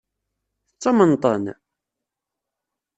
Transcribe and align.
Tettamneḍ-ten? 0.67 1.45